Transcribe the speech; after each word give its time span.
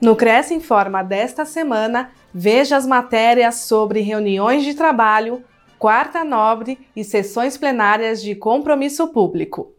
No 0.00 0.14
Cresce 0.14 0.54
Informa 0.54 1.02
desta 1.02 1.44
semana, 1.44 2.12
veja 2.32 2.76
as 2.76 2.86
matérias 2.86 3.56
sobre 3.56 4.00
reuniões 4.00 4.62
de 4.62 4.72
trabalho, 4.74 5.42
quarta 5.76 6.22
nobre 6.22 6.78
e 6.94 7.02
sessões 7.02 7.58
plenárias 7.58 8.22
de 8.22 8.36
compromisso 8.36 9.08
público. 9.08 9.72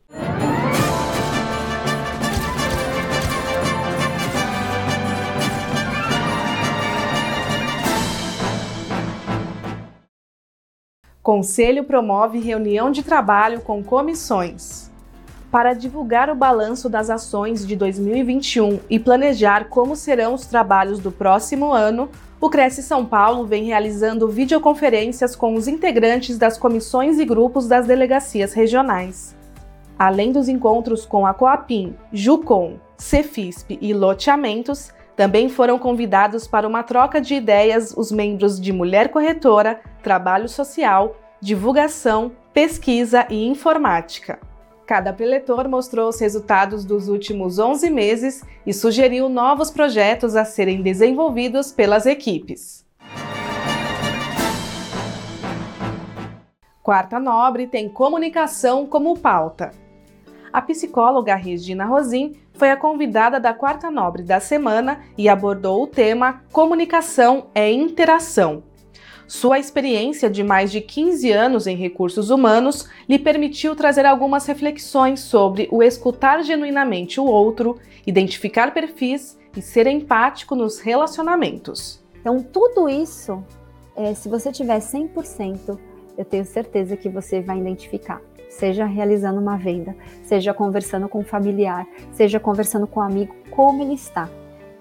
Conselho 11.23 11.85
promove 11.85 12.39
reunião 12.39 12.91
de 12.91 13.03
trabalho 13.03 13.61
com 13.61 13.81
comissões. 13.81 14.88
Para 15.51 15.73
divulgar 15.73 16.29
o 16.29 16.35
balanço 16.35 16.87
das 16.87 17.09
ações 17.09 17.65
de 17.65 17.75
2021 17.75 18.81
e 18.87 18.99
planejar 18.99 19.65
como 19.67 19.95
serão 19.95 20.35
os 20.35 20.45
trabalhos 20.45 20.99
do 20.99 21.11
próximo 21.11 21.71
ano, 21.71 22.07
o 22.39 22.51
Cresce 22.51 22.83
São 22.83 23.03
Paulo 23.03 23.45
vem 23.45 23.63
realizando 23.63 24.27
videoconferências 24.27 25.35
com 25.35 25.55
os 25.55 25.67
integrantes 25.67 26.37
das 26.37 26.55
comissões 26.55 27.17
e 27.17 27.25
grupos 27.25 27.67
das 27.67 27.87
delegacias 27.87 28.53
regionais. 28.53 29.35
Além 29.97 30.31
dos 30.31 30.47
encontros 30.47 31.03
com 31.03 31.25
a 31.25 31.33
Coapim, 31.33 31.95
Jucom, 32.13 32.75
Cefisp 32.95 33.77
e 33.81 33.91
Loteamentos, 33.91 34.93
também 35.15 35.49
foram 35.49 35.79
convidados 35.79 36.47
para 36.47 36.67
uma 36.67 36.83
troca 36.83 37.19
de 37.19 37.33
ideias 37.33 37.91
os 37.97 38.11
membros 38.11 38.61
de 38.61 38.71
Mulher 38.71 39.09
Corretora, 39.09 39.81
Trabalho 40.03 40.47
Social, 40.47 41.17
Divulgação, 41.41 42.31
Pesquisa 42.53 43.25
e 43.29 43.47
Informática. 43.47 44.48
Cada 44.89 45.13
preletor 45.13 45.69
mostrou 45.69 46.09
os 46.09 46.19
resultados 46.19 46.83
dos 46.83 47.09
últimos 47.09 47.59
11 47.59 47.91
meses 47.91 48.43
e 48.65 48.73
sugeriu 48.73 49.29
novos 49.29 49.69
projetos 49.69 50.35
a 50.35 50.43
serem 50.43 50.81
desenvolvidos 50.81 51.71
pelas 51.71 52.07
equipes. 52.07 52.83
Quarta 56.81 57.19
Nobre 57.19 57.67
tem 57.67 57.87
comunicação 57.87 58.87
como 58.87 59.15
pauta. 59.15 59.69
A 60.51 60.59
psicóloga 60.59 61.35
Regina 61.35 61.85
Rosim 61.85 62.37
foi 62.55 62.71
a 62.71 62.75
convidada 62.75 63.39
da 63.39 63.53
Quarta 63.53 63.91
Nobre 63.91 64.23
da 64.23 64.39
semana 64.39 65.01
e 65.15 65.29
abordou 65.29 65.83
o 65.83 65.87
tema 65.87 66.41
Comunicação 66.51 67.51
é 67.53 67.71
Interação. 67.71 68.63
Sua 69.29 69.59
experiência 69.59 70.27
de 70.27 70.43
mais 70.43 70.71
de 70.71 70.81
15 70.81 71.31
anos 71.31 71.67
em 71.67 71.75
recursos 71.75 72.31
humanos 72.31 72.89
lhe 73.07 73.19
permitiu 73.19 73.75
trazer 73.75 74.03
algumas 74.03 74.47
reflexões 74.47 75.19
sobre 75.19 75.69
o 75.71 75.83
escutar 75.83 76.43
genuinamente 76.43 77.19
o 77.19 77.25
outro, 77.25 77.77
identificar 78.07 78.73
perfis 78.73 79.37
e 79.55 79.61
ser 79.61 79.85
empático 79.85 80.55
nos 80.55 80.79
relacionamentos. 80.79 82.03
Então, 82.19 82.41
tudo 82.41 82.89
isso, 82.89 83.43
é, 83.95 84.15
se 84.15 84.27
você 84.27 84.51
tiver 84.51 84.79
100%, 84.79 85.77
eu 86.17 86.25
tenho 86.25 86.43
certeza 86.43 86.97
que 86.97 87.07
você 87.07 87.39
vai 87.39 87.59
identificar 87.59 88.19
seja 88.49 88.83
realizando 88.83 89.39
uma 89.39 89.57
venda, 89.57 89.95
seja 90.23 90.55
conversando 90.55 91.07
com 91.07 91.19
um 91.19 91.23
familiar, 91.23 91.85
seja 92.11 92.39
conversando 92.39 92.87
com 92.87 92.99
um 92.99 93.03
amigo, 93.03 93.35
como 93.51 93.83
ele 93.83 93.93
está. 93.93 94.27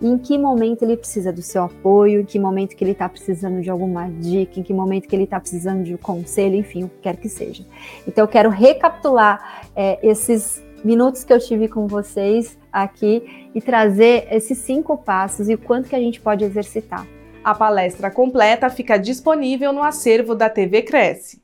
Em 0.01 0.17
que 0.17 0.39
momento 0.39 0.83
ele 0.83 0.97
precisa 0.97 1.33
do 1.33 1.43
seu 1.43 1.65
apoio, 1.65 2.21
em 2.21 2.25
que 2.25 2.39
momento 2.39 2.77
que 2.77 2.85
ele 2.85 2.93
está 2.93 3.09
precisando 3.09 3.61
de 3.61 3.69
alguma 3.69 4.09
dica, 4.09 4.61
em 4.61 4.63
que 4.63 4.73
momento 4.73 5.09
que 5.09 5.17
ele 5.17 5.25
está 5.25 5.41
precisando 5.41 5.83
de 5.83 5.95
um 5.95 5.99
conselho, 5.99 6.55
enfim, 6.55 6.85
o 6.85 6.89
que 6.89 6.99
quer 7.03 7.17
que 7.17 7.29
seja. 7.29 7.65
Então 8.07 8.25
eu 8.25 8.29
quero 8.29 8.49
recapitular 8.49 9.69
é, 9.75 9.99
esses 10.07 10.63
minutos 10.85 11.25
que 11.25 11.33
eu 11.33 11.41
tive 11.41 11.67
com 11.67 11.89
vocês 11.89 12.57
aqui 12.73 13.51
e 13.53 13.61
trazer 13.61 14.29
esses 14.31 14.59
cinco 14.59 14.97
passos 14.97 15.49
e 15.49 15.55
o 15.55 15.59
quanto 15.59 15.89
que 15.89 15.97
a 15.97 16.01
gente 16.01 16.21
pode 16.21 16.45
exercitar. 16.45 17.05
A 17.43 17.55
palestra 17.55 18.09
completa 18.09 18.71
fica 18.71 18.97
disponível 18.97 19.73
no 19.73 19.83
acervo 19.83 20.35
da 20.35 20.49
TV 20.49 20.83
Cresce. 20.83 21.43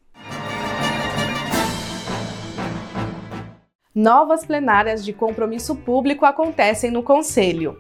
novas 3.95 4.45
plenárias 4.45 5.05
de 5.05 5.13
compromisso 5.13 5.77
público 5.77 6.27
acontecem 6.27 6.91
no 6.91 7.01
Conselho. 7.01 7.77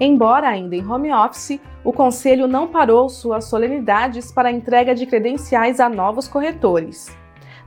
Embora 0.00 0.48
ainda 0.48 0.74
em 0.74 0.86
home 0.86 1.12
office, 1.12 1.60
o 1.84 1.92
Conselho 1.92 2.48
não 2.48 2.68
parou 2.68 3.08
suas 3.08 3.44
solenidades 3.44 4.32
para 4.32 4.48
a 4.48 4.52
entrega 4.52 4.94
de 4.94 5.06
credenciais 5.06 5.78
a 5.78 5.88
novos 5.88 6.26
corretores. 6.26 7.16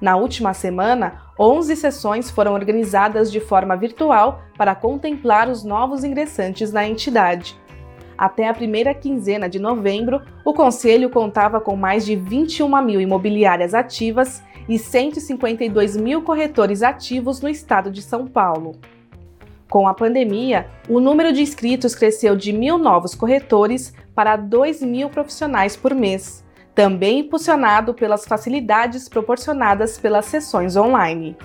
Na 0.02 0.16
última 0.16 0.54
semana, 0.54 1.22
11 1.40 1.76
sessões 1.76 2.30
foram 2.30 2.54
organizadas 2.54 3.32
de 3.32 3.40
forma 3.40 3.76
virtual 3.76 4.42
para 4.58 4.76
contemplar 4.76 5.50
os 5.50 5.64
novos 5.64 6.04
ingressantes 6.04 6.72
na 6.72 6.88
entidade. 6.88 7.58
Até 8.18 8.48
a 8.48 8.54
primeira 8.54 8.94
quinzena 8.94 9.48
de 9.48 9.60
novembro, 9.60 10.22
o 10.44 10.54
Conselho 10.54 11.10
contava 11.10 11.62
com 11.62 11.76
mais 11.76 12.06
de 12.06 12.16
21 12.16 12.82
mil 12.84 13.00
imobiliárias 13.00 13.74
ativas 13.74 14.44
e 14.68 14.78
152 14.78 15.96
mil 15.96 16.24
corretores 16.24 16.82
ativos 16.84 17.42
no 17.42 17.48
estado 17.48 17.90
de 17.90 18.02
São 18.02 18.28
Paulo. 18.28 18.76
Com 19.78 19.88
a 19.88 19.94
pandemia, 19.94 20.66
o 20.90 21.00
número 21.00 21.32
de 21.32 21.44
inscritos 21.44 21.94
cresceu 21.94 22.36
de 22.36 22.52
mil 22.52 22.80
novos 22.80 23.14
corretores 23.14 23.94
para 24.16 24.36
2 24.36 24.82
mil 24.82 25.08
profissionais 25.08 25.78
por 25.78 25.94
mês, 25.94 26.44
também 26.74 27.20
impulsionado 27.20 27.94
pelas 27.94 28.26
facilidades 28.26 29.08
proporcionadas 29.08 30.00
pelas 30.00 30.26
sessões 30.26 30.76
online. 30.76 31.38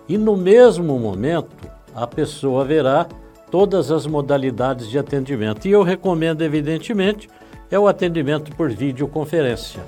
e 0.07 0.17
no 0.17 0.37
mesmo 0.37 0.99
momento 0.99 1.67
a 1.95 2.05
pessoa 2.05 2.63
verá 2.63 3.07
todas 3.49 3.89
as 3.91 4.05
modalidades 4.05 4.87
de 4.87 4.99
atendimento. 4.99 5.67
E 5.67 5.71
eu 5.71 5.81
recomendo, 5.81 6.43
evidentemente, 6.43 7.27
é 7.71 7.79
o 7.79 7.87
atendimento 7.87 8.55
por 8.55 8.69
videoconferência. 8.69 9.83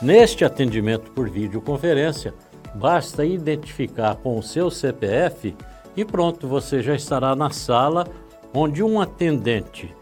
Neste 0.00 0.44
atendimento 0.44 1.10
por 1.10 1.28
videoconferência, 1.28 2.32
basta 2.74 3.24
identificar 3.24 4.16
com 4.16 4.38
o 4.38 4.42
seu 4.42 4.70
CPF 4.70 5.56
e 5.96 6.04
pronto, 6.04 6.46
você 6.46 6.82
já 6.82 6.94
estará 6.94 7.34
na 7.34 7.50
sala 7.50 8.06
onde 8.52 8.82
um 8.82 9.00
atendente 9.00 9.92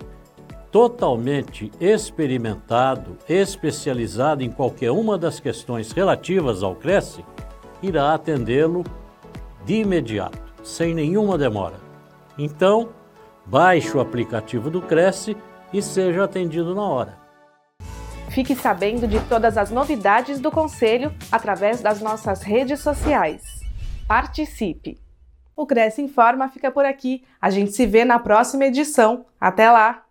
totalmente 0.73 1.71
experimentado, 1.79 3.19
especializado 3.29 4.43
em 4.43 4.51
qualquer 4.51 4.91
uma 4.91 5.19
das 5.19 5.39
questões 5.39 5.93
relativas 5.93 6.63
ao 6.63 6.75
Cresce, 6.75 7.23
irá 7.83 8.15
atendê-lo 8.15 8.83
de 9.67 9.75
imediato, 9.75 10.41
sem 10.65 10.95
nenhuma 10.95 11.37
demora. 11.37 11.77
Então, 12.39 12.89
baixe 13.45 13.95
o 13.95 14.01
aplicativo 14.01 14.71
do 14.71 14.81
Cresce 14.81 15.37
e 15.73 15.83
seja 15.83 16.25
atendido 16.25 16.75
na 16.75 16.83
hora. 16.83 17.19
Fique 18.31 18.57
sabendo 18.57 19.07
de 19.07 19.21
todas 19.29 19.59
as 19.59 19.71
novidades 19.71 20.41
do 20.41 20.51
Conselho 20.51 21.13
através 21.31 21.83
das 21.83 22.01
nossas 22.01 22.43
redes 22.43 22.81
sociais. 22.81 23.43
Participe! 24.09 24.99
O 25.55 25.67
Cresce 25.67 26.01
Informa 26.01 26.49
fica 26.49 26.71
por 26.71 26.87
aqui. 26.87 27.25
A 27.39 27.51
gente 27.51 27.73
se 27.73 27.85
vê 27.85 28.07
na 28.07 28.19
próxima 28.19 28.65
edição. 28.65 29.27
Até 29.39 29.71
lá! 29.71 30.02